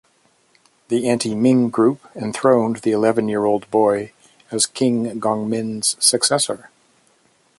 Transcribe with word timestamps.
The 0.87 1.07
anti-Ming 1.07 1.69
group 1.69 2.01
enthroned 2.15 2.77
the 2.77 2.89
eleven-year-old 2.91 3.69
boy, 3.69 4.13
as 4.49 4.65
King 4.65 5.19
Gongmin's 5.21 5.95
successor. 6.03 6.71